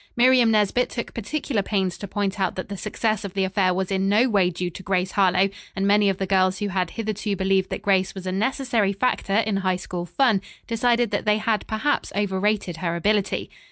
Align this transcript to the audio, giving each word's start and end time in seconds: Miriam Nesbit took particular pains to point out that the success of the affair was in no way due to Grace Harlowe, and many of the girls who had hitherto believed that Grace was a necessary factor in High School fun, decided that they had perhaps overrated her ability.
Miriam 0.17 0.49
Nesbit 0.49 0.89
took 0.89 1.13
particular 1.13 1.61
pains 1.61 1.95
to 1.99 2.07
point 2.07 2.39
out 2.39 2.55
that 2.55 2.69
the 2.69 2.75
success 2.75 3.23
of 3.23 3.35
the 3.35 3.43
affair 3.43 3.71
was 3.71 3.91
in 3.91 4.09
no 4.09 4.27
way 4.27 4.49
due 4.49 4.71
to 4.71 4.81
Grace 4.81 5.11
Harlowe, 5.11 5.49
and 5.75 5.85
many 5.85 6.09
of 6.09 6.17
the 6.17 6.25
girls 6.25 6.57
who 6.57 6.69
had 6.69 6.89
hitherto 6.89 7.35
believed 7.35 7.69
that 7.69 7.83
Grace 7.83 8.15
was 8.15 8.25
a 8.25 8.31
necessary 8.31 8.93
factor 8.93 9.35
in 9.35 9.57
High 9.57 9.75
School 9.75 10.07
fun, 10.07 10.41
decided 10.65 11.11
that 11.11 11.25
they 11.25 11.37
had 11.37 11.67
perhaps 11.67 12.11
overrated 12.15 12.77
her 12.77 12.95
ability. 12.95 13.51